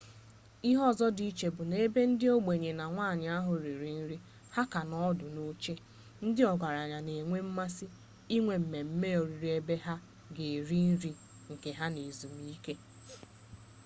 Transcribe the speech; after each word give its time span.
ihe 0.69 0.81
ọzọ 0.89 1.07
dị 1.17 1.23
iche 1.31 1.47
bụ 1.55 1.63
na 1.71 1.75
ebe 1.85 2.01
ndị 2.09 2.25
ogbenye 2.35 2.71
na 2.79 2.85
nwanyị 2.93 3.27
ahụ 3.37 3.51
riri 3.63 3.89
nri 3.99 4.17
ha 4.55 4.63
ka 4.71 4.79
ha 4.81 4.87
nọ 4.89 4.97
ọdụ 5.09 5.25
n'oche 5.35 5.73
ndị 6.25 6.41
ọgaranya 6.53 6.99
na-enwe 7.07 7.39
mmasị 7.47 7.85
inwe 8.35 8.55
mmemme 8.61 9.09
oriri 9.21 9.49
ebe 9.59 9.75
ha 9.85 9.95
ga-eri 10.35 10.79
nke 11.51 11.69
ha 11.79 11.85
n'ezumike 11.93 12.73